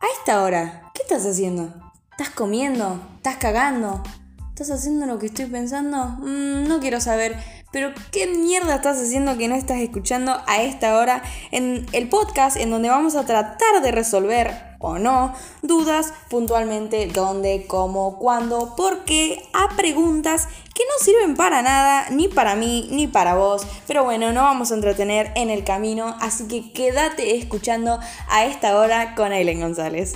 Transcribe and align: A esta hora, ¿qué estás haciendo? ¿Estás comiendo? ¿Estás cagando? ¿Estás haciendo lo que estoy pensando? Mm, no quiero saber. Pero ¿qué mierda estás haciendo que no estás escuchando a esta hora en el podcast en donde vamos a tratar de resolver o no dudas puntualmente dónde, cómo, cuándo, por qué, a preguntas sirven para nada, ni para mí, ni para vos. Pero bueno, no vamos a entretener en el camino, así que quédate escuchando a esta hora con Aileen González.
A 0.00 0.06
esta 0.16 0.44
hora, 0.44 0.92
¿qué 0.94 1.02
estás 1.02 1.26
haciendo? 1.26 1.74
¿Estás 2.12 2.30
comiendo? 2.30 3.00
¿Estás 3.16 3.36
cagando? 3.38 4.00
¿Estás 4.50 4.70
haciendo 4.70 5.06
lo 5.06 5.18
que 5.18 5.26
estoy 5.26 5.46
pensando? 5.46 5.96
Mm, 6.20 6.68
no 6.68 6.78
quiero 6.78 7.00
saber. 7.00 7.36
Pero 7.72 7.92
¿qué 8.12 8.28
mierda 8.28 8.76
estás 8.76 9.02
haciendo 9.02 9.36
que 9.36 9.48
no 9.48 9.56
estás 9.56 9.78
escuchando 9.78 10.40
a 10.46 10.62
esta 10.62 10.96
hora 10.96 11.24
en 11.50 11.84
el 11.90 12.08
podcast 12.08 12.56
en 12.56 12.70
donde 12.70 12.90
vamos 12.90 13.16
a 13.16 13.26
tratar 13.26 13.82
de 13.82 13.90
resolver 13.90 14.76
o 14.78 14.98
no 14.98 15.34
dudas 15.62 16.12
puntualmente 16.30 17.08
dónde, 17.08 17.66
cómo, 17.66 18.20
cuándo, 18.20 18.76
por 18.76 19.04
qué, 19.04 19.42
a 19.52 19.74
preguntas 19.76 20.46
sirven 20.98 21.34
para 21.34 21.62
nada, 21.62 22.10
ni 22.10 22.28
para 22.28 22.54
mí, 22.54 22.88
ni 22.90 23.06
para 23.06 23.34
vos. 23.34 23.66
Pero 23.86 24.04
bueno, 24.04 24.32
no 24.32 24.42
vamos 24.42 24.70
a 24.70 24.74
entretener 24.74 25.32
en 25.36 25.50
el 25.50 25.64
camino, 25.64 26.16
así 26.20 26.46
que 26.48 26.72
quédate 26.72 27.36
escuchando 27.36 27.98
a 28.28 28.44
esta 28.44 28.78
hora 28.78 29.14
con 29.14 29.32
Aileen 29.32 29.60
González. 29.60 30.14